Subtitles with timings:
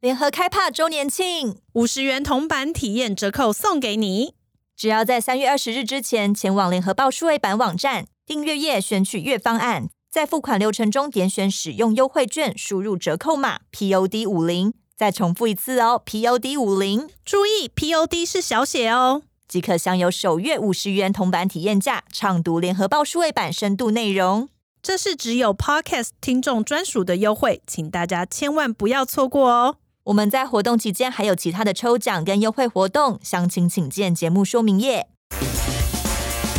[0.00, 4.32] 联合开帕周年庆，五十元铜板体验折扣送给你。
[4.74, 14.72] 只要在三月二十日之前前往联合报数位版网站订阅页选取月方案，在付款流程中点选使用优惠券，输入折扣码 POD 五零。
[14.96, 24.48] 再重复一次哦，POD 五零，注意 POD 是小写哦，即可享有首月五十元铜板体验价，畅读联合报数位版深度内容。
[24.82, 29.76] 这是只有 Podcast 听众专属的优惠，请大家千万不要错过哦！
[30.04, 35.08] 我们在活动期间还有其他的抽奖跟优惠活动，详情请见节目说明页。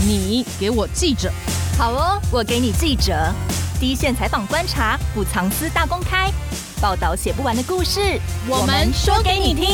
[0.06, 1.32] 你给我记者，
[1.76, 3.34] 好哦，我给你记者，
[3.80, 6.32] 第一线采访观察，不藏私大公开，
[6.80, 8.00] 报道写不完的故事，
[8.48, 9.66] 我们说给你听。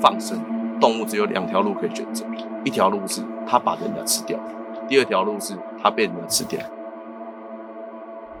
[0.00, 0.42] 放生
[0.80, 2.24] 动物只有两条路可以选择。
[2.64, 4.38] 一条路是它把人家吃掉，
[4.88, 6.58] 第二条路是它被人家吃掉。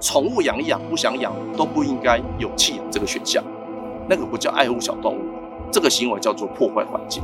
[0.02, 3.42] 宠物养一养，不想养都不应该有弃养这个选项，
[4.08, 5.20] 那个不叫爱护小动物，
[5.70, 7.22] 这个行为叫做破坏环境。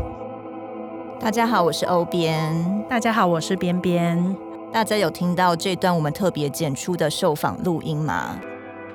[1.19, 2.87] 大家好，我是欧边。
[2.89, 4.37] 大家好，我是边边。
[4.71, 8.39] 大家有听到这段我们特别剪出的受访录音吗？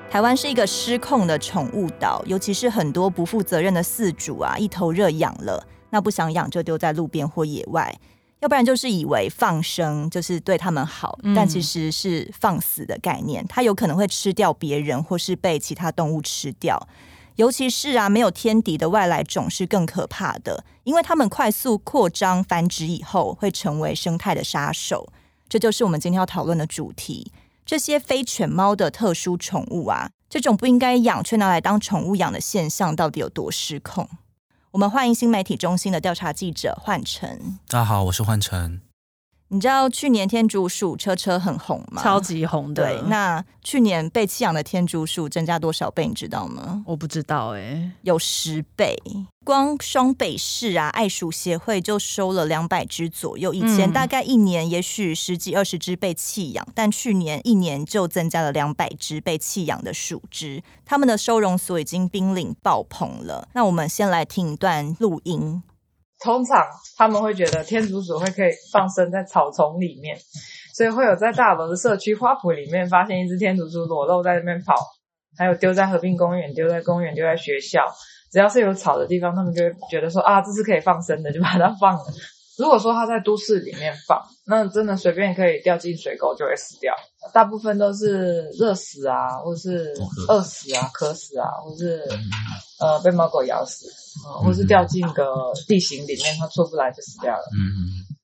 [0.10, 5.62] 台湾是一个失控的宠物岛，尤其是很多不负责任的饲主啊，一头热养了。
[5.90, 7.94] 那不想养就丢在路边或野外，
[8.44, 16.86] 要不然就是以为放生就是对他们好，嗯、但其实是放死的概念，它有可能会吃掉别人或是被其他动物吃掉。
[17.38, 25.08] 尤其是啊，没有天敌的外来种是更可怕的，因为它们快速扩张繁殖以后会成为生态的杀手。
[25.48, 27.32] 这就是我们今天要讨论的主题：
[27.66, 34.06] 这些非犬猫的特殊宠物啊，这种不应该养却拿来当宠物养的现象，到底有多失控？
[34.74, 37.60] 我们欢迎新媒体中心的调查记者焕晨。
[37.68, 38.82] 大家好，我是焕晨。
[39.54, 42.02] 你知道去年天竺鼠车车很红吗？
[42.02, 42.84] 超级红的。
[42.84, 46.08] 对，那去年被弃养的天竺鼠增加多少倍？
[46.08, 46.84] 你知道吗？
[46.88, 48.98] 我不知道哎、欸，有十倍。
[49.46, 53.54] 光双北市啊，爱鼠协会就收了两百只左右。
[53.54, 60.64] 以前大概一年也许十几二十只被弃养，嗯、但去年一年就增加了两百只被弃养的鼠只。
[60.84, 63.48] 他们的收容所已经濒临爆棚了。
[63.54, 65.62] 那我们先来听一段录音。
[66.24, 66.66] 通常
[66.98, 70.18] 他们会觉得天竺鼠会可以放生在草丛里面，
[70.74, 74.74] 所以会有在大楼的社区花圃里面发现一只天竺鼠裸露在那边跑，
[75.38, 77.86] 还有丢在河滨公园、丢在公园、丢在学校。
[78.32, 82.04] 只要是有草的地方，他们就会觉得说啊，这是可以放生的，就把它放了。
[82.58, 86.94] 如果说它在都市里面放，那真的随便可以掉进水沟就会死掉。
[87.34, 89.94] 大部分都是热死啊，或者是
[90.28, 92.04] 饿死啊、渴死啊，或者是
[92.80, 93.88] 呃被猫狗咬死，
[94.26, 95.26] 呃，或者是掉进个
[95.68, 97.44] 地形里面，它出不来就死掉了。
[97.54, 98.18] 嗯。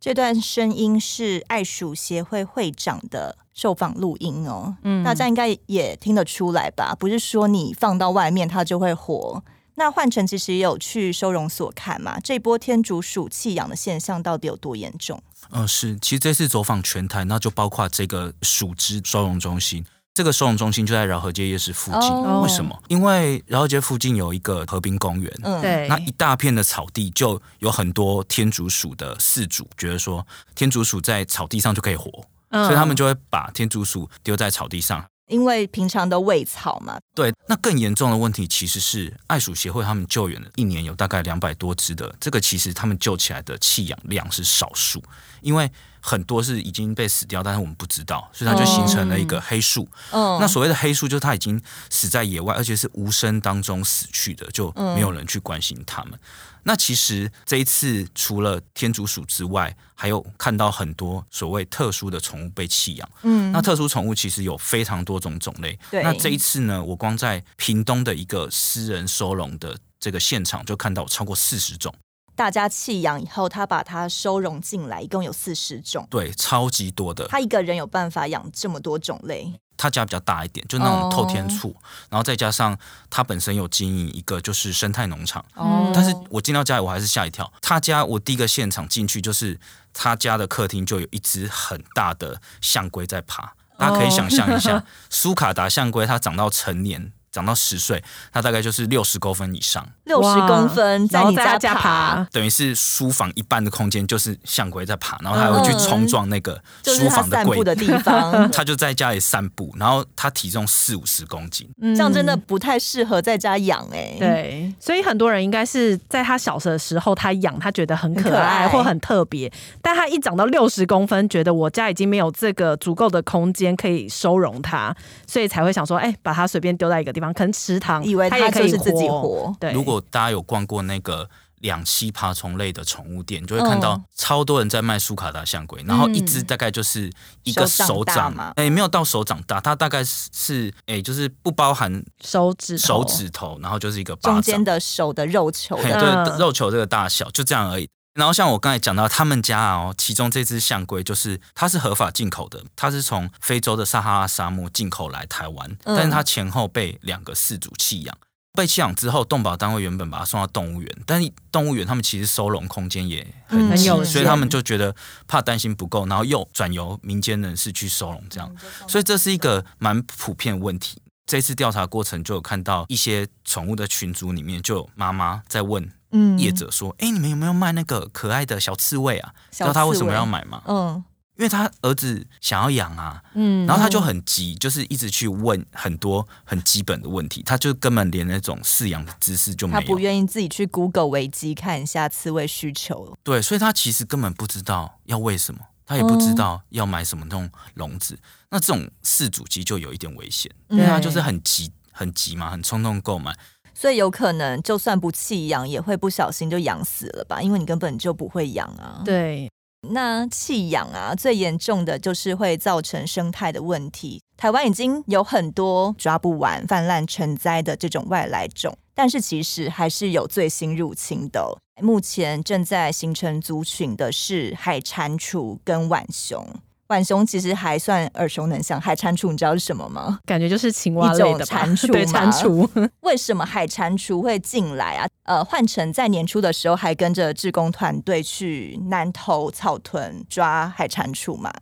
[0.00, 6.94] 这段声音是爱鼠协会会长的受访录音哦，嗯，大家应该也听得出来吧？
[6.98, 9.44] 不是说你放到外面它就会活。
[9.76, 15.22] 那焕成其实也有去收容所看嘛，这波天竺鼠弃养的现象到底有多严重？
[15.50, 19.84] 嗯、呃，是，其实这次走访全台，那就包括这个鼠只收容中心。
[20.12, 22.76] 这个收容中心就在饶河街夜市附近，哦、为什么？
[22.88, 32.10] 因为饶河街附近有一个河滨公园，嗯，对，那一大片的草地就有很多天竺鼠的饲主觉得说，天竺鼠在草地上就可以活，
[32.50, 36.98] 嗯、所以他们就会把天竺鼠丢在草地上，因为平常都喂草嘛。
[37.14, 45.02] 对，那更严重的问题其实是爱鼠协会他们救援的，一年有大概两百多只的，这个其实他们救起来的弃养量是少数，
[45.40, 45.70] 因为。
[46.02, 49.86] 很多是已经被死掉，但是我们不知道，所以它就形成了一个黑数。
[50.12, 51.60] 嗯，那所谓的黑数就是它已经
[51.90, 56.14] 死在野外，而且是无声当中死去的，就没有人去关心它们。
[56.14, 56.18] 嗯、
[56.62, 63.10] 那其实这一次除了天竺鼠之外，还有看到很多所谓特殊的宠物被弃养。
[63.22, 65.78] 嗯，那特殊宠物其实有非常多种种类。
[65.90, 71.94] 对，那这一次呢，我光在屏东的一个私人收容的这个现场就看到超过四十种。
[72.36, 77.28] 大家弃养以后，他把它收容进来，一共有四十种，对，超级多的。
[77.28, 79.52] 他一个人有办法养这么多种类？
[79.80, 81.74] 他家比较大一点，就那种透天厝，哦、
[82.10, 82.78] 然后再加上
[83.08, 85.42] 他本身有经营一个就是生态农场。
[85.54, 87.50] 哦，但是我进到家里，我还是吓一跳。
[87.62, 89.58] 他家我第一个现场进去，就是
[89.94, 93.54] 他家的客厅就有一只很大的象龟在爬。
[93.78, 97.12] 大家可以想象一下，苏卡达象龟它长到成年。
[97.32, 114.16] 长到十岁，它大概就是六十公分以上，六十公分在你家家爬，等于是书房一半的空间就是象龟在爬，然后它还会去冲撞那个书房的柜的地方， 它就在家里散步，然后它体重四五十公斤，这样真的不太适合在家养哎、欸。
[114.18, 119.50] 对，所以很多人应该是在他小的时候他养，他觉得很可爱或很特别，
[119.80, 124.92] 但他一长到六十公分，觉得我家已经没有这个足够的空间可以收容它，
[125.28, 129.54] 所以才会想说，哎、欸，把它随便丢在一个地方，可能池塘，以为它也可以自己活。
[129.60, 131.28] 对，如果大家有逛过那个
[131.60, 137.10] 两栖爬虫类的宠物店，就会看到超多人在卖苏卡达象龟，然后一只大概就是
[137.42, 144.34] 一个手掌，哎、欸，没有到手掌大，它大概是哎、欸，就是不包含手指手指头，然后就是一个巴掌。
[144.34, 147.88] 中间的手的肉球的，对，肉球这个大小，就这样而已。
[148.14, 158.18] 然后像我刚才讲到，他们家哦，其中这只象龟就是它是合法进口的，它是从非洲的撒哈拉沙漠进口来台湾，但是它前后被两个饲主弃养，
[158.52, 164.94] 被弃养之后，动保单位原本把它送到动物园，但是动物园他们其实收容空间也很紧，所以他们就觉得
[165.28, 168.52] 怕担心不够，然后又转由民间人士去收容，这样，
[168.88, 171.00] 所以这是一个蛮普遍的问题。
[171.26, 175.88] 这次调查过程就有看到一些宠物的群组里面，就有妈妈在问。
[176.12, 179.32] 嗯，业者说：“哎、欸，你们有没有卖那个可爱的小刺猬啊？
[179.50, 180.60] 知道他为什么要买吗？
[180.66, 181.04] 嗯，
[181.36, 183.22] 因为他儿子想要养啊。
[183.34, 189.80] 嗯，然后他就很急，就是一直去问很多很基本的问题，他就根本连那种饲养的知识就没有。
[189.80, 193.16] 他不愿意自己去 Google 维基看一下刺猬需求。
[193.22, 198.14] 对，所以他其实根本不知道要喂什么，他也不知道要买什么那种笼子。
[198.14, 203.32] 嗯、那这种饲主机就有一点危险，因为他就是很急、很急嘛，很冲动购买。”
[203.80, 207.40] 所以有可能，就算不弃养，也会不小心就养死了吧？
[207.40, 209.00] 因为你根本就不会养啊。
[209.06, 209.50] 对，
[209.88, 214.20] 那弃养啊，最严重的就是会造成生态的问题。
[214.36, 221.56] 台湾已经有很多抓不完、泛滥成灾的这种外来种，但是其实还是有最新入侵的。
[221.80, 226.46] 目前正在形成族群的是海蟾蜍跟浣熊。
[226.90, 230.18] 浣熊其实还算耳熟能详，海蟾蜍你知道是什么吗？
[230.26, 231.86] 感觉就是青蛙类的蟾蜍。
[231.86, 232.90] 对，蟾蜍。
[233.02, 235.08] 为什么海蟾蜍会进来啊？
[235.22, 241.52] 呃，焕成在年初的时候还跟着志工团队去南投草屯抓海蟾蜍嘛？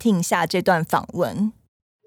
[0.00, 1.52] 听一下这段访问。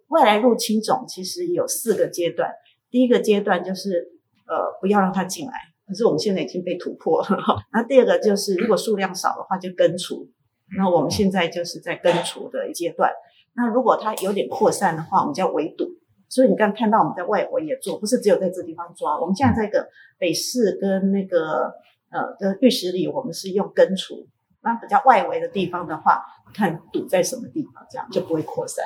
[0.09, 2.49] 外来入侵种其实有四个阶段，
[2.91, 3.91] 第一个阶段就是
[4.45, 5.53] 呃不要让它进来，
[5.87, 7.29] 可是我们现在已经被突破了。
[7.71, 10.29] 然后第二个就是如果数量少的话就根除。
[10.75, 13.11] 那我们现在就是在根除的一阶段。
[13.53, 15.89] 那如果它有点扩散的话，我们叫围堵。
[16.29, 19.17] 所以你刚看到我们在外围也做，不是只有在这地方抓。
[19.17, 19.87] 我们现在在个
[20.17, 21.73] 北市跟那个
[22.09, 24.27] 呃的浴室里，我们是用根除。
[24.61, 26.21] 那比较外围的地方的话，
[26.53, 28.83] 看堵在什么地方，这样就不会扩散。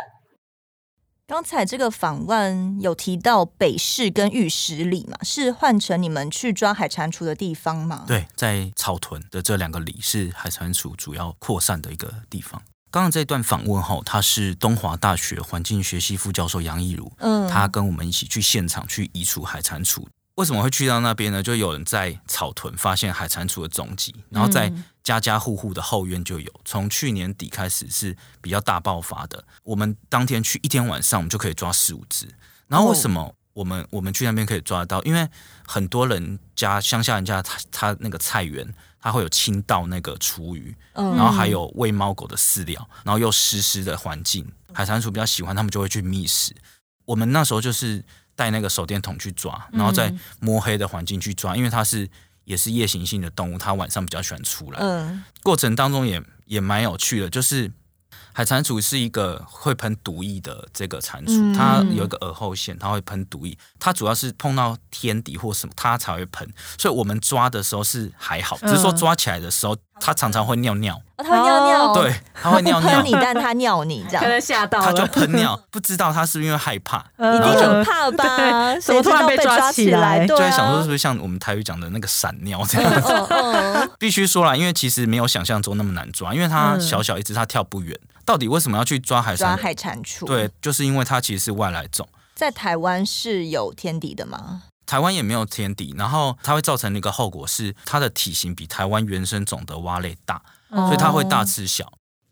[1.31, 8.03] 刚才这个访问有提到北市跟玉石里嘛，是换成你们去抓海蟾蜍的地方吗？
[8.05, 12.61] 对，在草屯的这两个里是海蟾蜍主要扩散的一个地方。
[12.91, 20.03] 刚刚这段访问后，他是东华大学环境学系副教授杨义儒，嗯，他跟我们一起去现场去移除海蟾蜍。
[20.35, 21.41] 为什么会去到那边呢？
[21.41, 24.69] 就有人在草屯发现海蟾蜍的踪迹，然后在
[25.03, 26.51] 家家户户的后院就有。
[26.65, 29.44] 从去年底开始是比较大爆发的。
[29.63, 32.27] 我们当天去一天晚上，我们就可以抓四五只。
[32.68, 35.01] 然后为什么我们我们去那边可以抓得到？
[35.03, 35.27] 因为
[35.65, 46.56] 很多人家乡下人家他他那个菜园，他会有倾倒那个厨余，然后还有喂猫狗的饲料，然后又湿湿的环境，海蟾蜍比较喜欢，他们就会去觅食。
[47.06, 48.03] 我们那时候就是。
[48.33, 52.09] 带那个手电筒去抓，然后在摸黑的环境去抓，因为它是
[52.51, 54.80] 也是夜行性的动物，它晚上比较喜欢出来。
[54.81, 57.71] 嗯，过程当中也也蛮有趣的，就是
[58.33, 63.57] 海蟾蜍是一个会喷毒液的这个蟾蜍，它有一个耳后线，它会喷毒液。
[63.79, 66.47] 它主要是碰到天敌或什么，它才会喷。
[66.77, 69.75] 所以我们抓的时候是还好，只是说抓起来的时候。
[70.03, 73.03] 它常常会尿尿，它会尿尿，对，它会尿尿。
[73.03, 78.79] 你，但它尿你，这样，可能吓到了，它就喷尿，不知道它是不是因为害怕，一定很怕吧？
[78.81, 83.91] 谁突然被抓起来，就在想说是不是像我们台语讲的那个闪尿这样子？
[84.00, 87.95] 必须说啦，因为其实没有想象中那么难抓，因为它小小一只，它跳不远。
[88.25, 90.25] 到底为什么要去抓海抓海蟾蜍？
[90.25, 94.63] 对，就是因为它其实是外来种，在台湾是有天敌的吗？
[94.85, 101.89] 台湾也没有天敌，然后它会造成的一个后果是，它的体型比台湾原生种的蛙类大，哦、所以它会大吃小，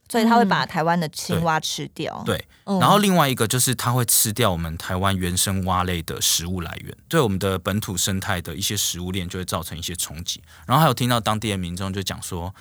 [0.10, 2.22] 所以它会把台湾的青蛙吃掉。
[2.26, 10.44] 对，对，然后另外一个就是它会吃掉我们台湾原生蛙类的食物来源，对我们的本土生态的一些食物链就会造成一些冲击。
[10.66, 12.54] 然后还有听到当地的民众就讲说，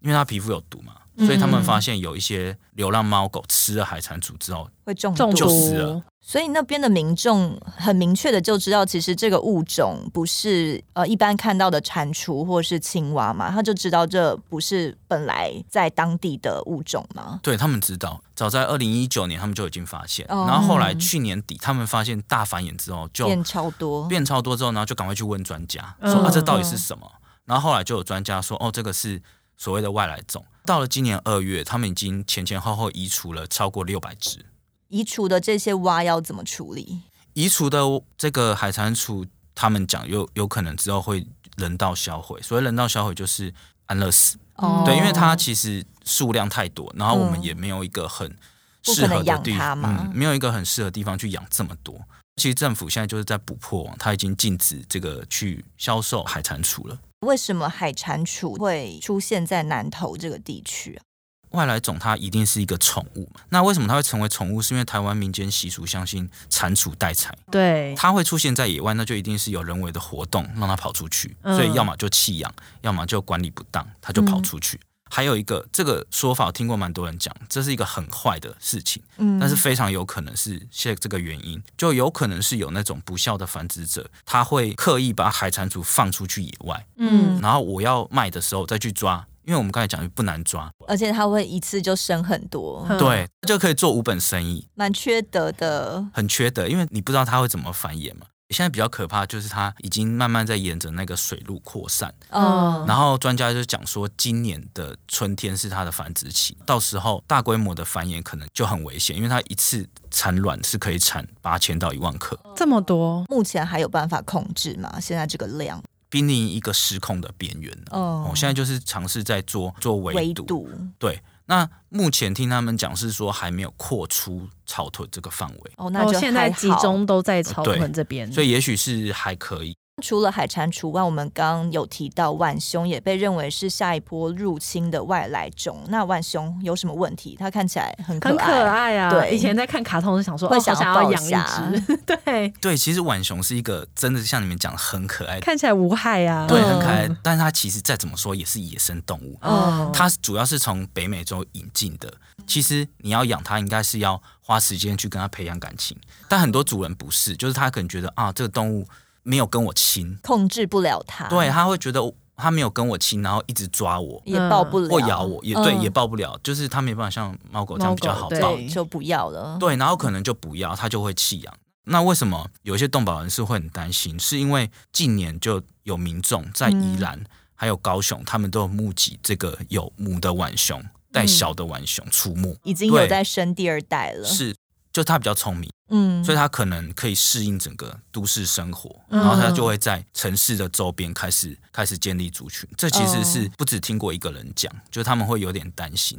[0.00, 6.02] 因为它皮肤有毒嘛，所以他们发现有一些流浪猫狗吃了海蟾蜍之后会中毒就死了。
[6.20, 17.38] 所以那边的民众很明确的就知道，其实这个物种不是呃一般看到的蟾蜍或是青蛙嘛，他就知道这不是本来在当地的物种嘛。
[17.44, 27.08] 对，他们知道，早在二零一九年他们就已经发现，哦、然后后来去年底他们发现大繁衍之后就变超多，变超多之后，然后就赶快去问专家嗯、说啊这到底是什么？
[27.44, 29.22] 然后后来就有专家说哦这个是
[29.56, 30.44] 所谓的外来种。
[30.66, 34.44] 到了今年二月，他们已经前前后后移除了超过六百只。
[34.88, 37.00] 移除的这些蛙要怎么处理？
[37.32, 37.80] 移除的
[38.18, 42.40] 这个海蟾蜍，他们讲有有可能之后会人道销毁。
[42.42, 43.54] 所谓人道销毁，就是
[43.86, 44.36] 安乐死。
[44.56, 48.36] 哦，对，因为它其实数量太多，然后我们也没有一个很
[48.82, 51.98] 适合的地方，嗯，没有一个很适合的地方去养这么多。
[52.36, 56.98] 其实政府现在就是在补破网，它已经禁止这个去销售海蟾蜍了。
[57.26, 61.02] 为什么海蟾蜍会出现在南投这个地区啊？
[61.50, 64.62] 外来种它一定是一个宠物，那为什么它会成为宠物？
[64.62, 72.52] 是因为台湾民间习俗相信蟾蜍带财，对，它会出现在野外，那就一定是有人为的活动让它跑出去，所以要么就弃养，
[72.82, 74.76] 要么就管理不当，它就跑出去。
[74.76, 89.26] 嗯、还有一个这个说法，我听过蛮多人讲，这是一个很坏的事情，嗯，但是非常有可能是现在这个原因，就有可能是有那种不孝的繁殖者，他会刻意把海蟾蜍放出去野外，嗯，然后我要卖的时候再去抓。
[89.46, 98.26] 因为我们刚才讲不难抓，而且它会一次就生很多，对，就可以做五本生意，蛮缺德的，很缺德，因为你不知道它会怎么繁衍嘛。
[98.50, 115.00] 现在比较可怕就是它已经慢慢在沿着那个水路扩散，哦，然后专家就讲说，今年的春天是它的繁殖期，到时候大规模的繁衍可能就很危险，因为它一次产卵是可以产八千到一万颗，这么多，目前还有办法控制吗？
[115.00, 115.82] 现在这个量？
[116.08, 120.70] 濒临一个失控的边缘哦，现在就是尝试在做做围堵，堵。
[121.00, 125.72] 对，那目前听他们讲是说还没有扩出草屯这个范围。
[125.76, 129.76] 哦，那就现在集中都在草屯这边，所以也许是还可以。
[130.06, 135.82] 除了海蟾蜍外，我们刚刚有提到浣熊也被认为是下一波入侵的外来种。
[135.88, 137.34] 那浣熊有什么问题？
[137.36, 139.10] 它看起来很可爱，很可爱啊！
[139.10, 141.96] 对，以前在看卡通是想说，会想要养一只。
[142.06, 147.08] 对对，其实浣熊是一个真的像你们讲的很可爱，看起来无害啊，对，很可爱。
[147.20, 152.14] 但是它其实再怎么说也是野生动物，嗯，它主要是从北美洲引进的。
[152.46, 155.98] 其实你要养它，应该是要花时间去跟它培养感情。
[156.28, 158.86] 但很多主人不是，就是他可能觉得啊，这个动物。
[159.26, 161.26] 没有跟我亲，控制不了它。
[161.26, 162.00] 对，他会觉得
[162.36, 166.38] 他没有跟我亲，然后一直抓我，也抱不了，或咬我，也对，也抱不了。
[166.44, 169.56] 就是他没办法像猫狗这样比较好抱，就不要了。
[169.58, 171.52] 对，然后可能就不要，他就会弃养。
[171.88, 174.16] 那为什么有些动保人士会很担心？
[174.20, 177.20] 是因为近年就有民众在宜兰
[177.56, 180.80] 还有高雄，他们都有目击这个有母的浣熊
[181.10, 184.24] 带小的浣熊出没，已经有在生第二代了。
[184.24, 184.54] 是。
[184.96, 192.66] 就他比较聪明，嗯，所以他可能可以适应整个都市生活，然后他就会在城市的周边开始开始建立族群。
[192.78, 196.18] 这其实是不止听过一个人讲，就他们会有点担心。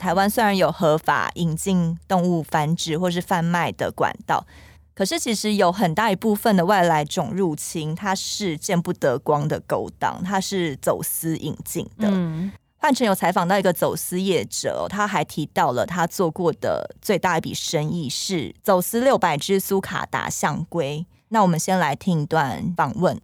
[0.00, 4.46] 台湾虽然有合法引进动物繁殖或是贩卖的管道，
[4.94, 12.08] 可是其实有很大一部分的外来种入侵，它是见不得光的勾当，它是走私引进的。
[12.10, 21.06] 嗯汉城有采访到一个走私业者，他还提到了他做过的最大一笔生意是走私六百只苏卡达象龟。
[21.28, 23.20] 那我们先来听一段访问。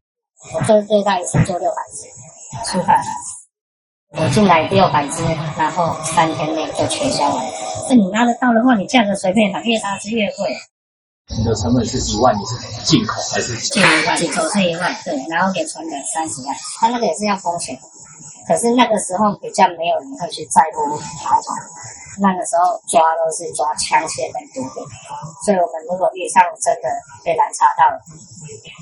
[0.55, 5.23] 我做最大一次做六百只苏卡达，我进来六百只，
[5.57, 7.45] 然后三天内就全销完。
[7.89, 10.57] 那你拿得到的话，你价格随便打，越大只越贵。
[11.37, 14.17] 你的成本是一万，你是进口还是进一万？
[14.17, 17.79] 进口是一万，对，然后给存的三十万，他那个也是要风险。
[18.47, 21.55] 可是那个时候比较没有人会去在乎逃跑，
[22.21, 24.87] 那个时候抓都是抓枪械的多点，
[25.45, 26.89] 所以我们如果遇上真的
[27.25, 28.01] 被拦查到了，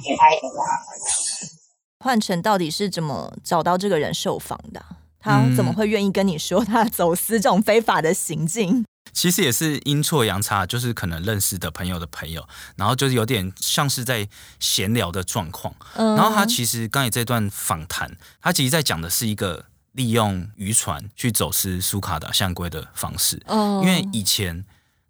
[0.05, 0.71] 给他一个答案。
[2.03, 4.83] 焕城到底是怎么找到这个人受访的？
[5.23, 8.87] 他怎么会愿意跟你说他走私这种非法的行径？
[9.13, 15.75] 其实也是阴错阳差，就是可能认识的朋友的朋友，然后就是有点像是在闲聊的状况。
[15.95, 23.43] 然后他其实刚才这段访谈，他其实在讲的是一个利用渔船去走私苏卡达象龟的方式。
[23.49, 24.65] 因为以前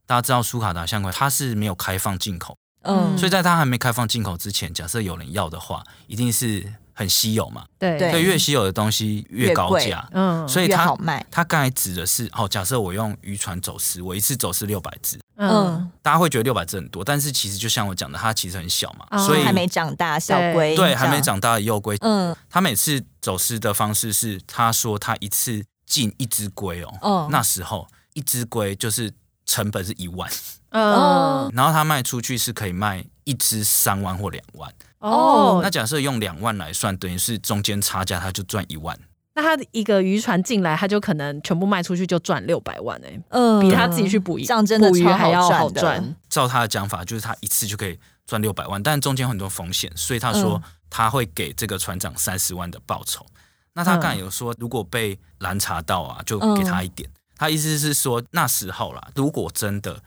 [0.07, 6.73] 大家知道苏卡达象龟它是没有开放进口，嗯，所以在它还没开放进口之前，假设有人要的话，一定是。
[7.01, 11.25] 很稀有嘛，对，所以越稀有的东西越高价，嗯，所以它好卖。
[11.31, 29.11] 它刚才指的是，哦，假设我用渔船走私，我一次走私六百只，嗯，大家会觉得六百只很多，但是其实就像我讲的，它其实很小嘛，所以还没长大小龟，对，还没长大的幼龟，嗯，他每次走私的方式是，他说他一次进一只龟哦，哦那时候一只龟就是
[29.47, 30.31] 成本是一万，
[30.69, 34.71] 嗯，然后他卖出去是可以卖一只三万或两万。
[35.01, 38.99] 哦，那假设用两万来算，等于是中间差价，他就赚一万。
[39.35, 46.17] 那他一个渔船进来，他就可能全部卖出去就赚六百万哎、嗯比他自己去捕鱼这样真的捕鱼超还要好赚。
[46.29, 53.25] 照他的讲法，就是他一次就可以赚六百万，但中间有很多风险，所以他说他会给这个船长三十万的报酬。
[53.73, 57.09] 那他刚才有说，如果被拦查到啊，就给他一点。
[57.37, 60.03] 他意思是说，那时候啦，如果真的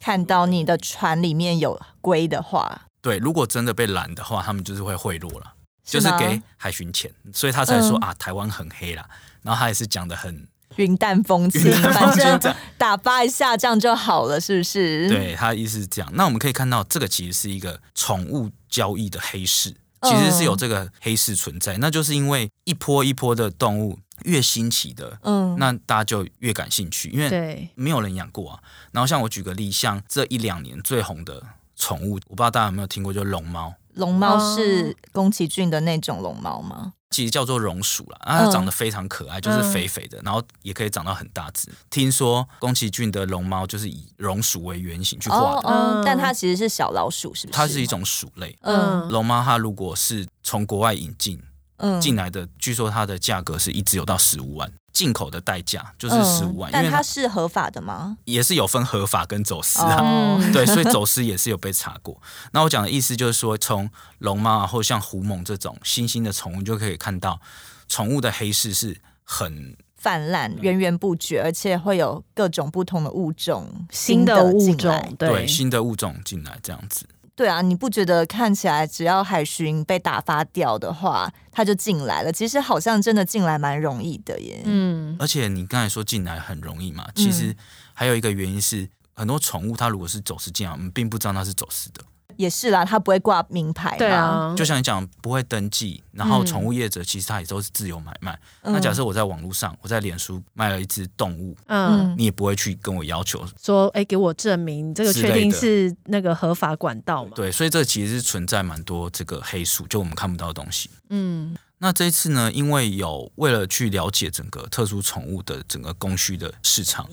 [0.00, 9.08] 看到你的船里面有龟的话，对，如果真的被拦的话，他们就是会贿赂了，就是给海巡钱，所以他才说、嗯啊，台湾很黑啦。
[9.42, 15.08] 然后他也是讲的很，云淡风轻，反正打发一下这样就好了，是不是？
[15.08, 16.10] 对他的意思是这样。
[16.14, 21.78] 那我们可以看到，这个其实是一个宠物交易的黑市，嗯其实是有这个黑市存在。
[21.78, 28.60] 那就是因为一波一波的动物越新奇的，嗯，那大家就越感兴趣，因为对，没有人养过啊。
[28.92, 31.42] 然后像我举个例，像这一两年最红的
[31.78, 33.72] 宠物，我不知道大家有没有听过，就是龙猫。
[33.94, 36.92] 龙猫是宫崎骏的那种龙猫吗？
[37.10, 41.68] 其实叫做榕鼠啦，啊，它长得非常可爱，就是肥肥的，然后也可以长到很大只。
[41.88, 47.56] 听说宫崎骏的龙猫就是以榕鼠为原型去画的，嗯，但它其实是小老鼠，是不是？
[47.56, 48.56] 它是一种鼠类。
[48.60, 51.42] 嗯龙猫它如果是从国外引进
[51.78, 58.16] 嗯进来的，据说它的价格是一直有到十五万，进口的代价就是十五万，但它为它是合法的吗？
[58.24, 60.38] 也是有分合法跟走私啊。
[60.52, 62.20] 对，所以走私也是有被查过。
[62.52, 67.40] 那我讲的意思就是说，从龙猫啊，或像狐獴这种新兴的宠物，就可以看到
[67.88, 77.06] 宠物的黑市是很泛滥、源源不绝，而且会有各种不同的物种新的物种进来，对新的物种进来这样子。
[77.38, 82.32] 对啊，你不觉得看起来只要海巡被打发掉的话，他就进来了？
[82.32, 84.60] 其实好像真的进来蛮容易的耶。
[84.64, 87.54] 嗯，而且你刚才说进来很容易嘛，其实
[87.94, 92.02] 还有一个原因是，很多宠物它如果是走私进来，我们并不知道它是走私的。
[92.38, 93.96] 也是啦，他不会挂名牌。
[93.98, 98.38] 对啊，就像你讲，不会登记，然后宠物业者其实他也都是自由买卖。
[98.62, 103.44] 那假设我在网络上，我在脸书卖了一只动物，嗯，你也不会去跟我要求。
[103.60, 107.32] 说哎，给我证明，这个确定是那个合法管道嘛？
[107.34, 110.88] 对，所以这其实是存在蛮多这个黑数，就我们看不到的东西。
[111.10, 117.08] 嗯，那这一次呢，因为有为了去了解整个特殊宠物的整个供需的市场，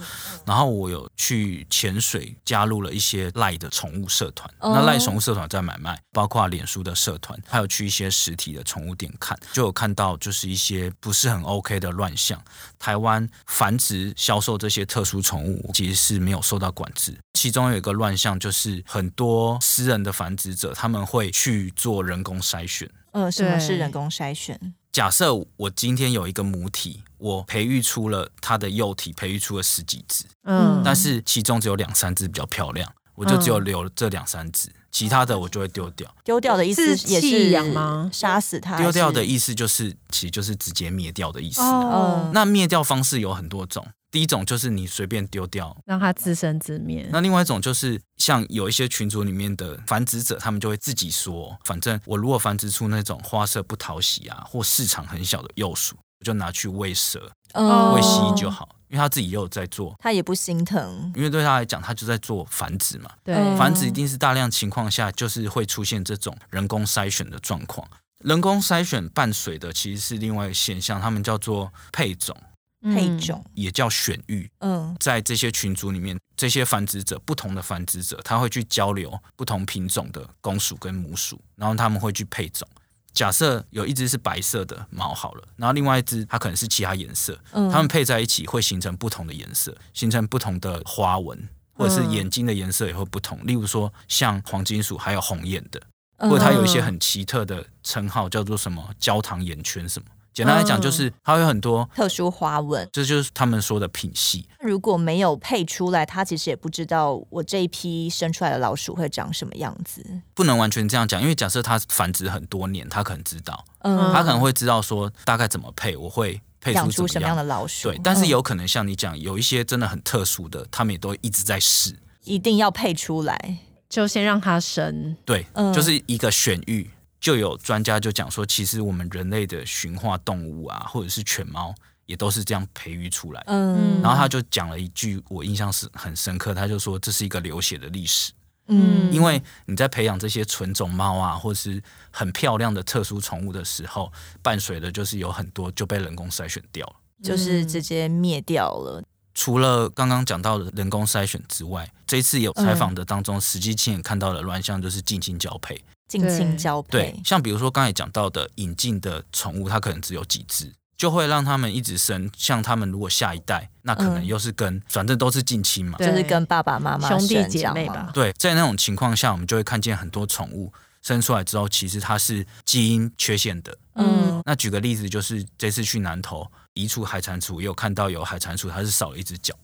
[0.46, 4.50] 然后我有去潜水加入了一些赖的宠物社团。
[4.60, 12.42] 哦那赖宠物社团在买卖，包括脸书的社团，还有去一些实体的宠物店看，就有看到就是一些不是很 OK 的乱象。
[12.80, 22.90] 台湾繁殖销售这些特殊宠物其实是没有受到管制，其中有一个乱象就是很多私人的繁殖者他们会去做人工筛选。
[23.16, 24.60] 嗯，什么是人工筛选？
[24.92, 36.14] 假设我今天有一个母体，我培育出了它的幼体，培育出了十几只，嗯，但是其中只有两三只比较漂亮，我就只有留这两三只，其他的我就会丢掉。
[36.24, 38.78] 丢掉的意思是也是弃养吗杀死它？
[38.78, 39.26] 丢掉的？
[39.26, 41.62] 意思就是，其实就是直接灭掉的意思。
[41.62, 47.08] 哦，那灭掉方式有很多种，第一种就是你随便丢掉，让它自生自灭。
[47.12, 59.96] 那另外一种就是像有一些群组里面的繁殖者，他们就会自己说，反正我如果繁殖出那种花色不讨喜啊，或市场很小的幼鼠，我就拿去喂蛇、嗯喂蜥蜴就好，因为他自己也有在做。
[60.00, 61.12] 他也不心疼。
[61.16, 67.88] 因为对他来讲，他就在做繁殖嘛，对，嗯繁殖一定是大量情况下，就是会出现这种人工筛选的状况。
[68.24, 72.36] 人工筛选伴随的其实是另外一个现象，他们叫做配种，
[72.82, 74.50] 配种，也叫选育。
[74.60, 82.68] 嗯在这些群组里面，这些繁殖者，不同的繁殖者，他会去交流不同品种的公鼠跟母鼠，然后他们会去配种。
[83.16, 93.40] 假设有一只是白色的毛好了，然后另外一只它可能是其他颜色，嗯它们配在一起会形成不同的颜色，形成不同的花纹，或者是眼睛的颜色也会不同。
[93.48, 95.82] 例如说像黄金鼠，还有红眼的，
[96.18, 100.08] 嗯或者它有一些很奇特的称号，叫做什么焦糖眼圈什么。
[100.36, 102.88] 简单来讲，就是它有很多，特殊花纹。
[102.92, 104.46] 这就是他们说的品系。
[104.60, 110.06] 如果没有配出来，他其实也不知道我这一批生出来的老鼠会长什么样子。
[110.34, 117.44] 不能完全这样讲，因为假设它繁殖很多年，它可能知道，嗯，它可能会知道说大概怎么配，我会配养出什么样的。
[117.44, 117.90] 老鼠？
[117.90, 121.96] 对，但是嗯有可能像你讲，有一些真的很特殊的，他们也都一直在试。
[122.26, 123.60] 一定要配出来。
[123.88, 125.16] 就先让它生。
[125.24, 126.90] 对，嗯就是一个选育。
[127.26, 131.74] 就有专家就讲说，其实我们人类的驯化动物啊，或者是犬猫，
[132.06, 133.48] 也都是这样培育出来的。
[133.48, 138.32] 嗯，然后他就讲了一句，我印象是很深刻，他就说这是一个流血的历史。
[138.68, 146.94] 嗯，因为你在培养这些纯种猫啊，或是很漂亮的特殊宠物的时候，伴随的就是有很多就被人工筛选掉了。
[147.24, 149.04] 就是直接灭掉了。
[149.34, 155.84] 除了刚刚讲到的人工筛选之外，这一次有采访的当中，实际亲眼看到的乱象就是近亲交配。
[156.08, 162.30] 近亲交配，对，像比如说刚才讲到的引进的宠物，它可能只有几只，就会让他们一直生。
[162.38, 168.10] 像他们如果下一代，那可能又是跟，嗯、反正都是近亲嘛，就是跟爸爸妈妈兄弟姐妹吧。
[168.14, 173.78] 对，在那种情况下，我们就会看见很多宠物生出来之后，其实它是基因缺陷的。
[173.96, 176.46] 嗯，那举个例子，就是这次去南投。
[176.76, 179.56] 移除海蟾蜍，也有看到有海蟾蜍，它是少了一只脚。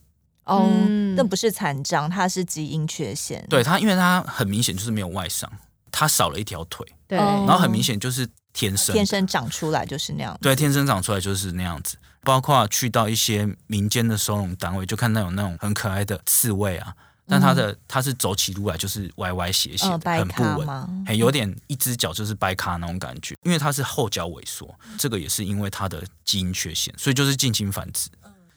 [0.45, 0.65] 哦，
[1.17, 3.45] 那不是残障，它是基因缺陷。
[3.49, 5.51] 对它，因为它很明显就是没有外伤，
[5.91, 6.87] 它少了一条腿。
[7.07, 10.37] 对，然后很明显就是天生天生长出来就是那样。
[10.41, 11.97] 对，天生长出来就是那样子。
[12.23, 16.95] 包括去到一些民间的收容单位，就看到有那种很可爱的刺猬啊。
[17.27, 20.67] 但它的它是走起路来就是歪歪斜斜很不稳，
[21.05, 23.35] 很有点一只脚就是掰卡那种感觉。
[23.43, 28.09] 因为它是后脚萎缩，这个也是因为它的基因缺陷，所以就是近亲繁殖，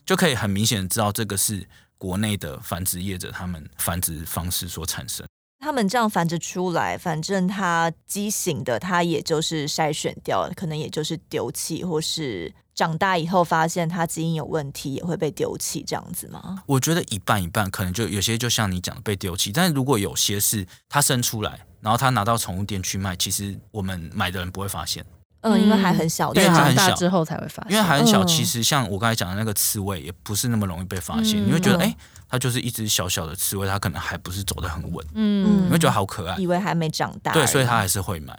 [0.05, 1.65] 就可以很明显的知道这个是
[1.97, 5.25] 国内的繁殖业者他们繁殖方式所产生。
[5.65, 12.53] 他们这样繁殖出来，反正它畸形的，它也就是筛选掉，可能也就是丢弃或是。
[12.75, 16.61] 长大以后发现它基因有问题，也会被丢弃这样子吗？
[16.67, 25.07] 我觉得一半一半，可能就有些就像你讲的被丢弃，但是如果有些是它生出来，然后他拿到宠物店去卖，其实我们买的人不会发现。
[25.45, 27.73] 嗯，因为还很小，因为还很小之后才会发现。
[27.73, 31.43] 因为还很小，其实像我刚才讲的那个刺猬，也不是那么容易被发现。
[31.43, 31.97] 嗯、你会觉得，哎、欸，
[32.29, 35.07] 它就是一只小小的刺猬，它可能还不是走得很稳。
[35.15, 37.33] 嗯，你会觉得好可爱，以为还没长大。
[37.33, 38.39] 对，所以它还是会买。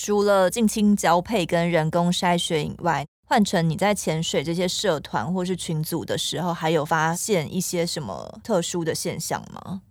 [0.00, 3.06] 除了近亲交配跟人工筛选以外。
[3.30, 9.82] 换成你在潜水这些社团或是群组的时候，还有发现一些什么特殊的现象吗？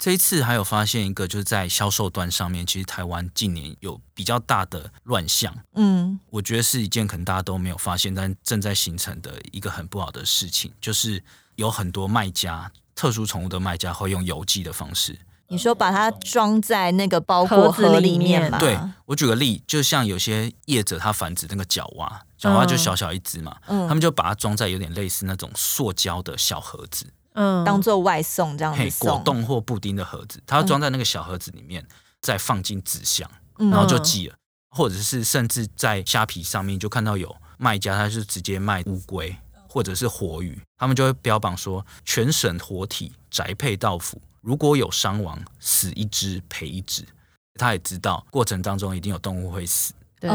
[0.00, 5.54] 这一次还有发现一个，就是在销售端上面，其实台湾近年有比较大的乱象。
[5.74, 11.22] 嗯，我觉得是一件可能大家都没有发现，但正在形成的一个很不好的事情，就是
[11.56, 15.18] 有很多卖家，特殊宠物的卖家会用邮寄的方式。
[15.48, 18.58] 你说把它装在那个包裹盒里面吗？
[18.58, 22.22] 对，我举个例，就像有些业者他繁殖那个角蛙。
[22.38, 27.04] 角蛙就小小一只嘛，嗯，他们就把它装在有点类似那种塑胶的小盒子，
[27.40, 31.82] 嗯，当做外送这样子送，果冻或布丁的盒子，它要装在那个小盒子里面，
[32.20, 34.34] 再放进纸箱，然后就寄了，
[34.68, 39.34] 或者是甚至在虾皮上面就看到有卖家，他是直接卖乌龟
[39.66, 47.06] 或者是活鱼，他们就会标榜说全省活体宅配到府，如果有伤亡，死一只赔一只，
[47.54, 50.30] 他也知道过程当中一定有动物会死，对。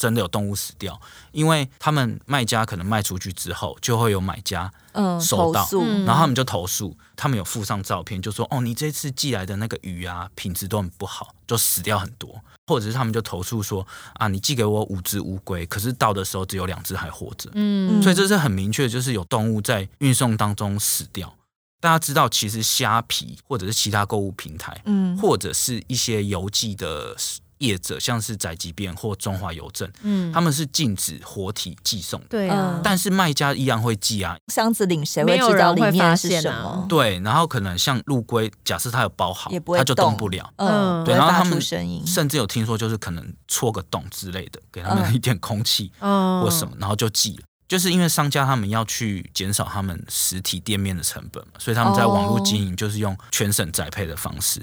[0.00, 0.98] 真的有动物死掉，
[1.30, 4.72] 因为他们卖家可能卖出去之后，就会有买家
[5.20, 21.36] 收到，嗯、然后他们就投诉，他们有附上照片，就说哦，你这次寄来的那个鱼啊，品质都很不好，就死掉很多，或者是他们就投诉说啊，你寄给我五只乌龟，可是到的时候只有两只还活着，嗯，所以这是很明确，就是有动物在运送当中死掉。
[21.78, 27.14] 大家知道，其实虾皮或者是其他购物平台，嗯，或者是一些邮寄的。
[27.60, 34.36] 业者像是宅急便或中华邮政，嗯，他们是禁止活体寄送，对啊，但是卖家依然会寄啊。
[34.52, 36.86] 箱子里谁会知道里面是什么？
[36.88, 47.42] 对，然后可能像陆龟，假设它有包好，也不会它就动不了，嗯，对，然后他们甚至有听说，就是可能戳个洞之类的，给他们一点空气，嗯，或什么，然后就寄了。
[47.68, 54.60] 就是因为商家他们要去减少他们实体店面的成本嘛，所以他们在网络经营就是用全省宅配的方式。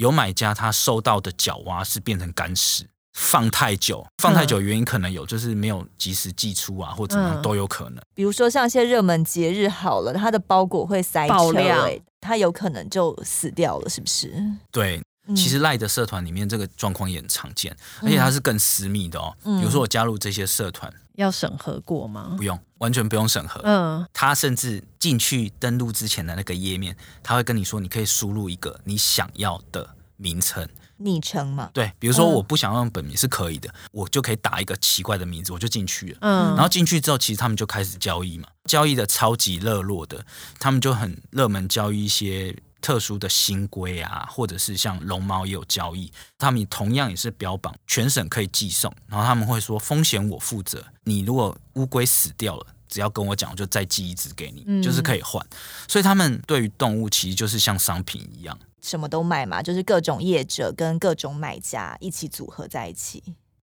[0.00, 8.02] 有买家他收到的角蛙是变成干尸，放太久，放太久原因可能有，就是没有及时寄出啊，或怎么样都有可能。
[8.14, 14.32] 比如说像一些热门节日好了，它的包裹会塞车，它有可能就死掉了，是不是？
[14.72, 15.02] 对，
[15.34, 19.36] 其实赖的社团里面这个状况也很常见，而且它是更私密的哦。
[19.42, 20.92] 比如说我加入这些社团。
[21.16, 22.34] 要审核过吗？
[22.38, 23.60] 不用，完全不用审核。
[23.62, 30.66] 嗯，他甚至进去登录之前的那个页面，他会跟你说，你可以输入一个你想要的名称、
[30.96, 31.68] 昵称嘛。
[31.74, 36.18] 对，比如说我不想用本名是可以的，嗯、我就可以打一个奇怪的名字，我就进去了。
[36.22, 40.24] 嗯，然后进去之后，其实他们就开始交易嘛，交易的超级热络的，
[40.58, 42.56] 他们就很热门交易一些。
[42.80, 55.44] 特殊的新龟啊，或者是像龙猫也有交易，他们同样也是标榜全省可以寄送，然后他们会说风险我负责，你如果乌龟死掉了，只要跟我讲，我就再寄一只给你，嗯、就是可以换。
[55.88, 63.22] 所以他们对于动物其实就是像商品一样，什么都卖嘛，就是各种业者跟各种买家一起组合在一起。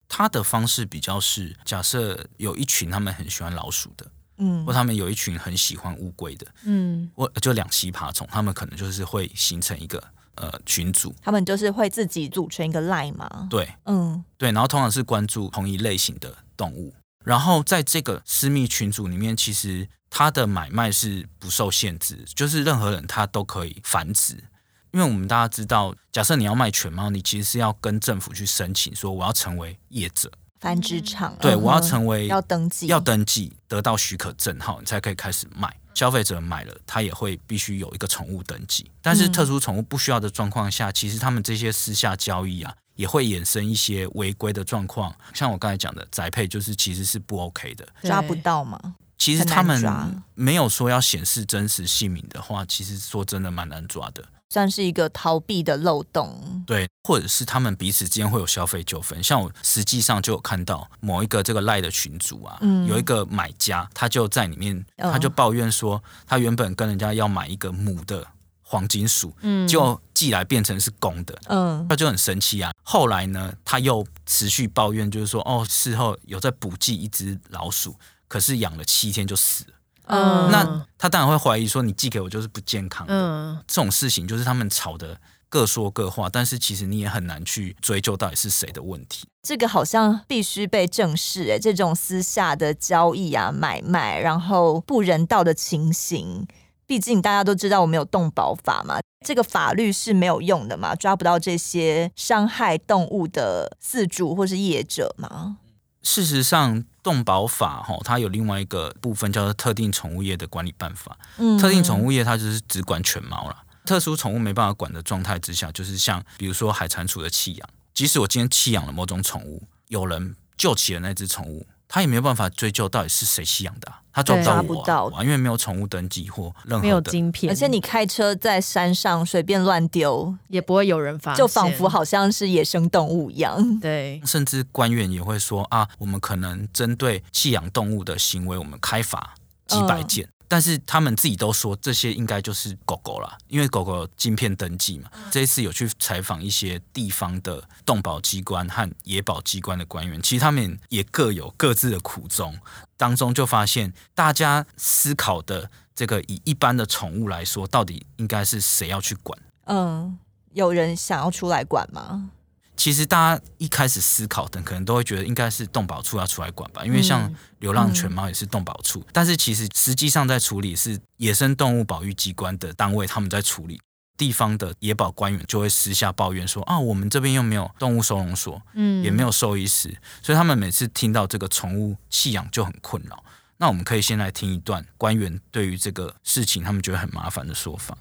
[0.07, 4.05] 他的方式比较是，假设有一群他们很喜欢老鼠的。
[4.43, 10.03] 嗯，或他们有一群很喜欢乌龟的，嗯，或就两栖爬虫，他们可能就是会形成一个
[10.35, 24.43] 呃群组，他们就是会自己组成一个 line 嘛，对，嗯，对，然后通常是关注同一类型的动物，然后在这个私密群组里面，其实它的买卖是不受限制，就是任何人他都可以繁殖。
[24.91, 30.31] 因为我们大家知道，假设你要卖犬猫，你其实是要跟政府去申请，说我要成为业者。
[30.63, 35.69] 繁殖场，对，我要成为要登记，要登记，得到许可证号，你才可以开始卖。
[35.93, 38.89] 消费者买了，他也会必须有一个宠物登记。
[39.01, 45.13] 但是特殊宠物不需要的状况下，其实他们这些私下交易啊，也会衍生一些违规的状况。
[45.33, 48.95] 像我刚才讲的宅配，就是其实是不 OK 的，抓不到嘛？
[49.17, 54.23] 其实他们没有说要显示真实姓名的话，其实说真的蛮难抓的。
[54.53, 59.23] 算是一个逃避的漏洞，对，或者是他们彼此之间会有消费纠纷。
[59.23, 68.23] 像我实际上就有看到某一个这个赖的群组啊，嗯、有一个买家，他就在里面，他就抱怨说，他原本跟人家要买一个母的
[68.61, 72.71] 黄金鼠，嗯，就寄来变成是公的，嗯，他就很生气啊。
[72.83, 77.95] 后来呢，他又持续抱怨，就是说，哦，事后有在补寄一只老鼠，
[78.27, 79.72] 可是养了七天就死了。
[80.05, 83.13] 嗯，那他当然会怀疑说，你寄给我就是不健康的。
[83.13, 85.17] 嗯，这种事情就是他们吵的
[85.49, 89.27] 各说各话，但是其实你也很难去追究到底是谁的问题。
[89.43, 96.47] 这个好像必须被正视哎，这种私下的交易啊、买卖，然后不人道的情形，
[96.85, 105.57] 毕竟大家都知道我们有动保法嘛，这个法律是没有用的嘛，抓不到这些伤害动物的饲主或是业者嘛。
[106.01, 111.15] 事实上，动保法哈，它有另外一个部分叫做特定宠物业的管理办法。
[111.37, 121.67] 嗯，特定宠物业它就是只管犬猫了，特殊宠物没办法管的状态之下，就是像比如说海蟾蜍的弃养，即使我今天弃养了某种宠物，有人救起了那只宠物。
[121.93, 133.79] 他也没有办法追究到底是谁弃养的，啊，他抓不到我，啊，不到，因为没有宠物登记或任何的没有晶片，而且你开车在山上随便乱丢也不会有人发现，就仿佛好像是野生动物一样。
[133.79, 139.35] 对，甚至官员也会说啊，我们可能针对弃养动物的行为，我们开罚
[139.67, 140.25] 几百件。
[140.25, 145.09] 嗯但是他们自己都说这些应该就是狗狗啦，因为狗狗有晶片登记嘛。
[145.31, 152.55] 这一次有去采访一些地方的动保机关和野保机关的官员，其实他们也各有各自的苦衷。
[152.95, 159.39] 当中就发现，大家思考的这个以一般的宠物来说，到底应该是谁要去管？
[159.65, 160.19] 嗯，
[160.51, 162.29] 有人想要出来管吗？
[162.75, 168.99] 其实大家一开始思考的，可能都会觉得应该是动保处要出来管吧，因为像流浪犬猫也是动保处。
[168.99, 173.79] 嗯嗯、但是其实实际上在处理是野生动物保育机关的单位，他们在处理。
[174.15, 183.23] 地方的野保官员就会私下抱怨说啊，我们这边又没有动物收容所，嗯，也没有兽医师，所以他们每次听到这个宠物弃养就很困扰。
[183.57, 187.97] 那我们可以先来听一段官员对于这个事情他们觉得很麻烦的说法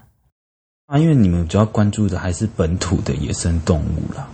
[0.86, 4.28] 啊，因为你们主要关注的还是本土的野生动物啦。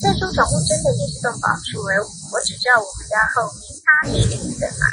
[0.00, 1.96] 特殊宠物真的也是动保处，哎
[2.32, 4.86] 我只知道我们家后面擦屁股的嘛。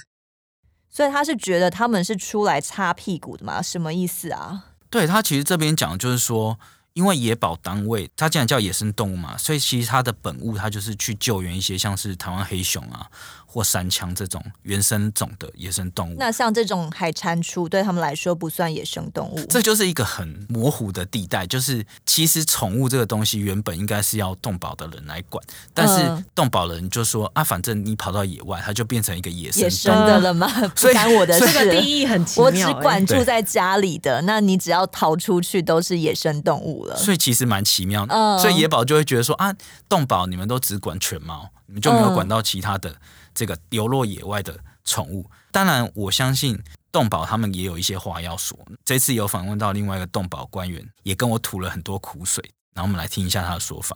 [0.89, 3.61] 所以他是觉得他们是出来擦屁股的吗？
[3.61, 4.65] 什么意思啊？
[4.89, 6.59] 对，他其实这边讲的就是说，
[6.93, 13.09] 因为野保单位，它既然叫野生动物嘛，所以其实它的本务，它就是去救援一些像是台湾黑熊啊。
[13.49, 21.47] 或山羌这种原生种的野生动物，那像这种海蟾蜍对他们来说不算野生动物，这就是一个很模糊的地带。
[21.47, 25.41] 就是其实宠物这个东西原本应该是要动保的人来管，
[25.73, 30.47] 但是动保人就说啊，反正你跑到野外，它就变成一个野生野生的了吗？
[30.75, 31.45] 不干我的事。
[31.45, 36.97] 这个定义很奇妙，我只管住在家里的，那你只要逃出去都是野生动物了。
[36.97, 39.55] 所以其实蛮奇妙的，嗯、所以野保就会觉得说啊，
[39.87, 42.93] 动保你们都只管犬猫，你们就没有管到其他的。
[43.37, 46.57] 这个流落野外的宠物，当然我相信
[46.91, 48.57] 动保他们也有一些话要说。
[48.83, 52.43] 这次有访问到另外一个动保官员，也跟我吐了很多苦水。
[52.73, 53.95] 然后我们来听一下他的说法。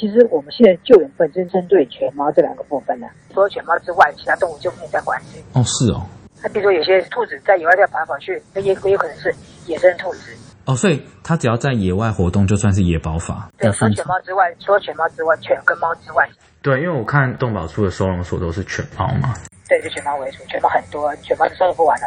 [0.00, 5.20] 其实我们现在救援本身针对犬猫这两个部分呢，除了犬猫之外，其他动物就没有在管。
[5.52, 6.06] 哦，是哦。
[6.42, 9.34] 那比如说有些兔子在野外在跑来跑去，那也也有可能是
[9.66, 10.34] 野生兔子。
[10.64, 13.50] 哦，所以它只要在野外活动，就算是野保法。
[13.56, 16.28] 对，除了犬猫之外，除了犬猫之外，犬跟猫之外。
[16.66, 19.32] 对，因为我看动保处的收容所都是犬猫嘛。
[19.68, 22.06] 对，就犬猫为主，犬猫很多，犬猫都收容不完的。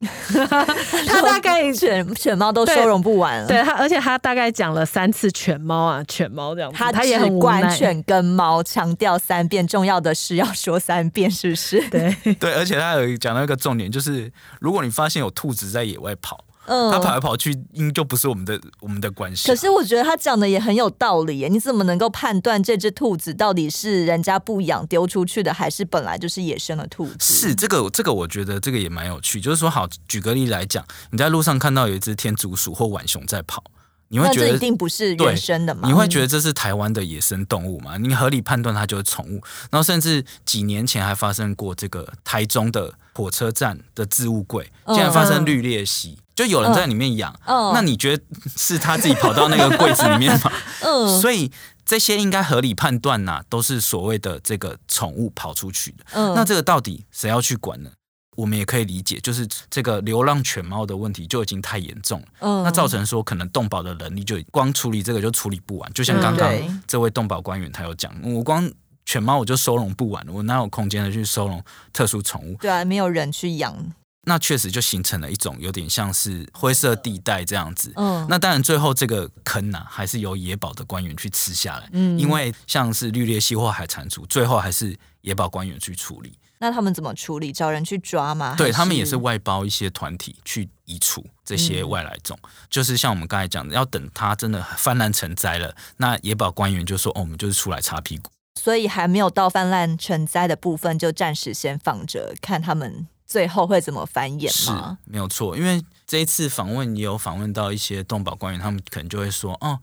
[1.06, 3.46] 他大概犬犬猫都收容不完了。
[3.46, 6.76] 对，对他，而且他大概讲了三次犬猫啊，犬猫这样子。
[6.76, 11.80] 他他也很管犬跟猫，强调三遍，重要的事要说三遍，是不是？
[11.90, 14.28] 对 对，而且他有讲到一个重点，就是
[14.60, 16.44] 如果你发现有兔子在野外跑。
[16.68, 19.48] 嗯，他跑来跑去，应就不是我们的我们的关系。
[19.48, 21.48] 可是我觉得他讲的也很有道理耶。
[21.48, 27.16] 你怎么能够判断这只兔子到底是人家不养丢出去的，还是本来就是野生的兔子？
[27.20, 29.40] 是这个，这个我觉得这个也蛮有趣。
[29.40, 33.64] 就是说，好，举个例来讲，你在路上看到有一只天竺鼠或浣熊在跑，
[34.08, 35.88] 你会觉得一定不是原生的吗？
[35.88, 37.96] 你会觉得这是台湾的野生动物吗？
[37.96, 39.40] 你合理判断它就是宠物。
[39.70, 47.34] 然后甚至几年前还发生过这个台中的火车站的置物柜，竟然发生绿鬣蜥，嗯、就有人在里面养。
[47.46, 48.22] 嗯、那你觉得
[48.56, 50.52] 是他自己跑到那个柜子里面吗？
[50.82, 51.50] 嗯， 所以
[51.84, 56.04] 这些应该合理判断呐、啊，都是所谓的这个宠物跑出去的。
[56.12, 57.90] 嗯，那这个到底谁要去管呢？
[58.36, 66.48] 我们也可以理解，就是这个流浪犬猫的问题就已经太严重了，嗯，那造成说可能动保的能力就光处理这个就处理不完，就像刚刚
[66.86, 68.70] 这位动保官员他有讲，我光
[69.04, 71.60] 犬猫我就收容不完，我哪有空间的去收容
[71.92, 72.56] 特殊宠物？
[72.60, 73.74] 对啊，没有人去养，
[74.28, 86.38] 那确实就形成了一种有点像是灰色地带这样子，嗯，那当然最后这个坑呢、啊，还是由野保的官员去吃下来，嗯，因为像是绿鬣蜥或海蟾蜍，最后还是野保官员去处理。
[86.60, 87.52] 那他们怎么处理？
[87.52, 88.54] 找人去抓吗？
[88.58, 104.98] 对，他们也是外包一些团体去移除这些外来种，嗯、就是像我们刚才讲的，要等它真的泛滥成灾了，那野保官员就说：“哦，我们就是出来擦屁股。”所以还没有到泛滥成灾的部分，就暂时先放着，看他们最后会怎么繁衍吗？
[105.04, 105.56] 是，没有错。
[105.56, 109.78] 因为这一次访问也有访问到一些动保官员，他们可能就会说：“哦，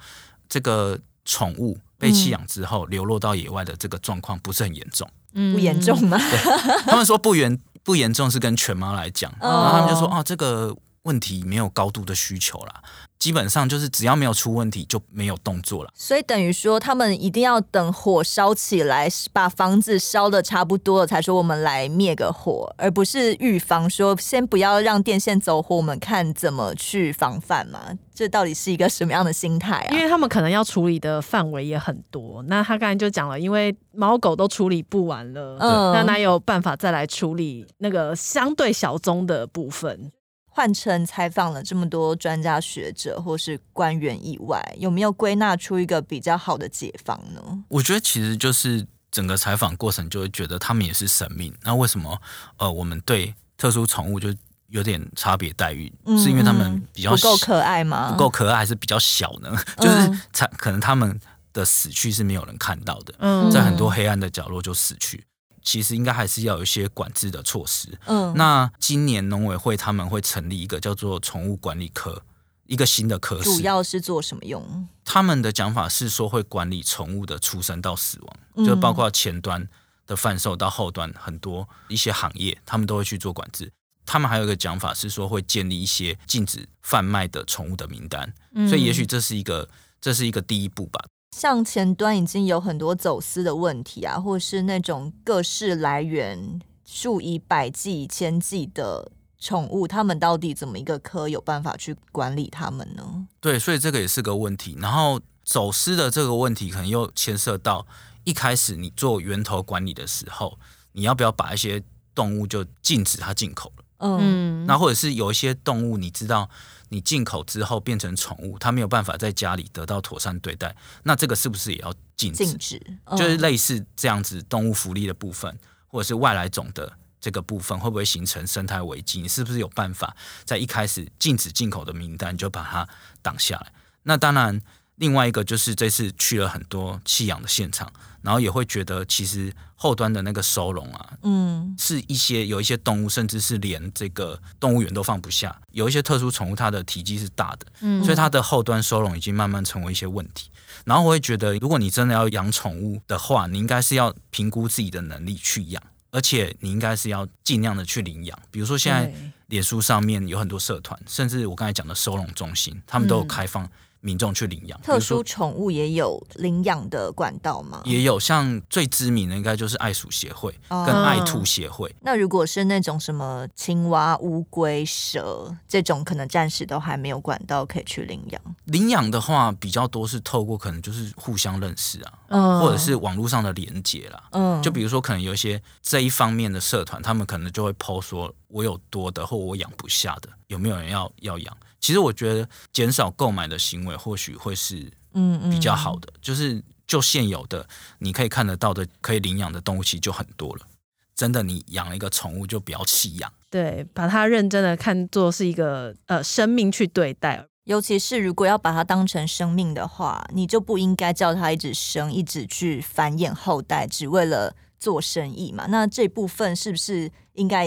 [0.49, 6.17] 这个宠物被弃养之后、嗯、流落到野外的这个状况不是很严重。”嗯不严重吗？
[6.17, 6.39] 对，
[6.85, 12.83] 他们说不严不严重是跟犬猫来讲，然后他们就说哦，这个问题没有高度的需求啦。
[13.17, 27.97] 基本上就是只要没有出问题就没有动作了，所以等于说他们一定要等火烧起来，把房子烧的差不多了，才说我们来灭个火，而不是预防说先不要让电线走火，我们看怎么去防范嘛？
[28.13, 29.95] 这到底是一个什么样的心态啊？
[29.95, 32.43] 因为他们可能要处理的范围也很多。
[32.43, 40.11] 那他刚才就讲了，因为猫狗都处理不完了，嗯，那哪有办法再来处理那个相对小宗的部分？
[40.55, 47.41] 换成采访了这么多专家学者或是官员以外，有没有归纳出一个比较好的解方呢？
[47.67, 51.53] 我觉得其实就是整个采访过程就会觉得他们也是生命。
[51.61, 52.17] 那为什么
[52.55, 54.33] 呃我们对特殊宠物就
[54.69, 55.91] 有点差别待遇？
[56.05, 58.11] 嗯、是因为他们比较不够可爱吗？
[58.13, 59.53] 不够可爱还是比较小呢？
[59.75, 61.19] 就是才可能他们
[61.51, 65.21] 的死去是没有人看到的，嗯、在很多黑暗的角落就死去。
[65.65, 67.89] 其实应该还是要有一些管制的措施。
[68.05, 72.21] 嗯，那今年农委会他们会成立一个叫做宠物管理科，
[72.67, 73.43] 一个新的科室。
[73.43, 74.87] 主要是做什么用？
[75.03, 79.67] 他们的讲法是说会管理宠物的出生到死亡，嗯、就包括前端
[80.05, 83.71] 的贩售到后端很多一些行业，他们都会去做管制。
[84.05, 88.31] 他们还有一个讲法是说会建立一些禁止贩卖的宠物的名单。
[88.53, 89.67] 嗯、所以也许这是一个
[89.99, 91.03] 这是一个第一步吧。
[91.37, 103.27] 像前端已经有很多走私的问题啊，或是那种各式来源数以百计、千计的宠物，他们到底怎么一个科有办法去管理他们呢？
[103.41, 104.77] 对，所以这个也是个问题。
[104.79, 107.85] 然后走私的这个问题，可能又牵涉到
[108.23, 110.57] 一开始你做源头管理的时候，
[110.93, 111.83] 你要不要把一些
[112.15, 113.84] 动物就禁止它进口了？
[114.19, 116.49] 嗯，那或者是有一些动物，你知道
[116.89, 122.45] 你进口之后变成宠物，它没有办法在家里得到妥善对待，那这个是不是也要禁止？
[122.45, 122.81] 禁止，
[123.17, 129.21] 就是类似这样子动物福利的部分，或者是外来种的这个部分，会不会形成生态危机？
[129.21, 132.87] 你是不是有办法在一开始禁止进口的名单就把它
[133.21, 133.71] 挡下来？
[134.03, 134.61] 那当然。
[134.97, 137.91] 另外一个就是这次去了很多弃养的现场，
[138.25, 150.49] 然后也会觉得其实后端的那个收容啊，嗯，是一些有一些动物，甚至是连这个动物园都放不下，有一些特殊宠物它的体积是大的，嗯，所以它的后端收容已经慢慢成为一些问题。
[150.83, 158.37] 然后我会觉得，如果你真的要养宠物的话，你应该是要评估自己的能力去养，而且你应该是要尽量的去领养。
[158.49, 159.13] 比如说现在
[159.47, 163.69] 脸书上面有很多社团，甚至我刚才讲的收容中心，他们都有开放。
[164.05, 167.81] 民众去领养，特殊宠物也有领养的管道吗？
[167.85, 171.89] 也有，像最知名的应该就是爱鼠协会跟爱兔协会。
[171.89, 171.93] 哦。
[172.01, 178.39] 那如果是那种什么青蛙、乌龟、蛇这种，可能暂时都还没有管道可以去领养。
[178.65, 184.23] 领养的话，比较多是透过可能就是互相认识啊，嗯、或者是网络上的连接啦。
[184.33, 191.57] 嗯，就比如说可能有一些这一方面的社团，他们可能就会 po 说，我有多的或我养不下的，有没有人要要养？
[191.79, 197.67] 其实我觉得减少购买的行为或许会是嗯比较好的，嗯嗯、就是就现有的
[197.99, 200.65] 你可以看得到的可以领养的动物其实就很多了。
[201.13, 207.47] 真的，你养了一个宠物就不要弃养，对，把它认真的看作是一个呃生命去对待。
[207.63, 215.65] 尤其是如果要把它当成生命的话，你就不应该叫它一直生，一直去繁衍后代，只为了做生意嘛。
[215.69, 217.65] 那这部分是不是应该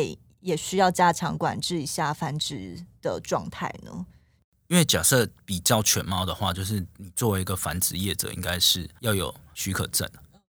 [0.49, 4.07] 也需要加强管制一下繁殖的状态呢？
[4.68, 10.09] 因为假设比较犬猫的话，就是你作为一个繁殖业者，应该是要有许可证。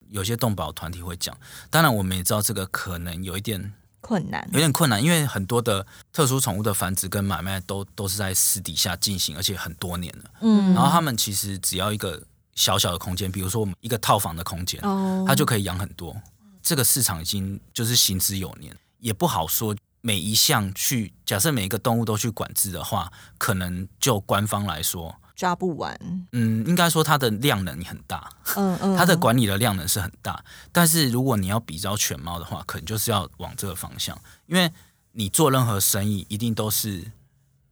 [0.10, 1.36] 有些动保团体会讲，
[1.70, 10.32] 当然我们也知道这个可能有一点困难，有点困难，因为很多的特殊宠物的繁殖跟买卖都都是在私底下进行，而且很多年了。
[10.42, 12.22] 嗯，然后他们其实只要一个
[12.56, 16.16] 小小的空间，比如说我们一个套房的空间，哦，它就可以养很多。
[16.64, 19.76] 这个市场已经就是行之有年，也不好说。
[20.08, 26.00] 每一项去假设每一个动物都去管制的话，可能就官方来说抓不完。
[26.32, 30.42] 嗯，应该说它的量能很大，嗯嗯，它的管理的量能是很大。
[30.72, 34.72] 但是如果你要比较犬猫的话，可能就是要往这个方向，因为
[35.12, 37.12] 你做任何生意一定都是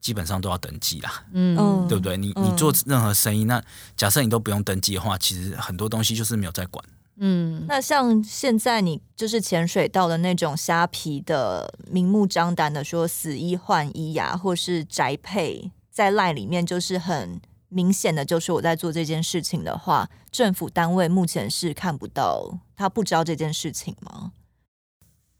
[0.01, 2.17] 基本上都要登记啦，嗯，对不对？
[2.17, 3.63] 你你做任何生意，那
[3.95, 6.83] 假设你都不用登记的话，其实很多东西就是没有在管。
[7.17, 17.39] 嗯，那像现在你就是潜水到的那种虾皮的，明目张胆的说死一换一呀，或是宅配在赖里面，就是很
[17.69, 24.33] 明显的，就是我在做这件事情的话，政府单位目前是看不到，他不知道这件事情吗？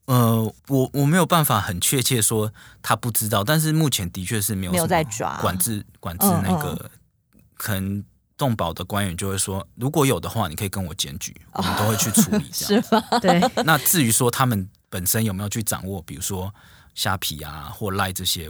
[0.06, 6.90] 呃，我我没有办法很确切说他不知道，但是目前的确是没有没有在抓管制管制那个、嗯
[7.34, 8.06] 嗯、可能。
[8.38, 12.46] 动保的官员就会说，如果有的话，你可以跟我检举，我们都会去处理。
[12.52, 13.20] 这样是吗？
[13.20, 13.42] 对。
[13.64, 16.54] 那至于说他们本身有没有去掌握，比如说
[16.94, 18.50] 虾皮啊或赖这些，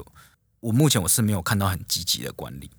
[0.59, 2.71] 我目前我是没有看到很积极的管理。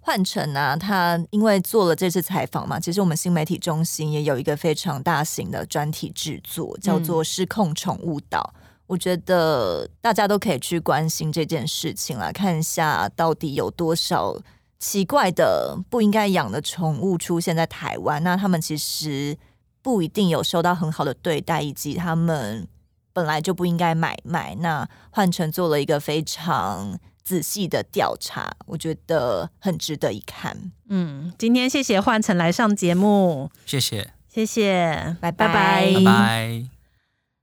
[0.00, 8.52] 换成啊，他因为做了这次采访嘛，其实我们新媒体中心也有一个非常大型的专题制作，叫做《失控宠物岛》。
[8.58, 8.62] 嗯。
[8.86, 14.36] 我觉得大家都可以去关心这件事情来看一下到底有多少。
[14.78, 19.36] 奇怪的不应该养的宠物出现在台湾，那他们其实
[19.80, 22.68] 不一定有受到很好的对待，以及他们
[23.12, 24.54] 本来就不应该买卖。
[24.60, 30.70] 那焕辰做了一个非常仔细的调查，我觉得很值得一看。
[30.88, 36.64] 嗯，今天谢谢焕辰来上节目，谢谢，谢谢，拜拜拜拜。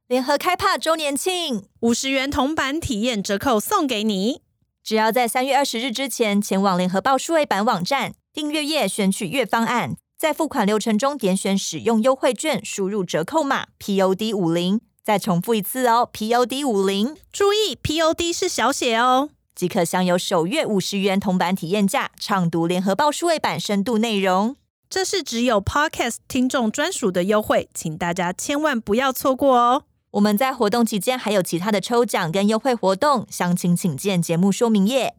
[0.07, 4.41] 联合开帕周年庆，五十元铜板体验折扣送给你。
[4.83, 14.81] 只要在三月二十日之前前往联合报数位版网站订阅页选取月方案，在付款流程中点选使用优惠券，输入折扣码 POD 五零。
[15.01, 24.57] 再重复一次哦，POD 五零，注意 POD 是小写哦，即可享有首月五十元铜板体验价，畅读联合报数位版深度内容。
[24.89, 29.83] 这是只有 Podcast 听众专属的优惠，请大家千万不要错过哦。
[30.13, 35.15] 我们在活动期间还有其他的抽奖跟优惠活动，详情请见节目说明页。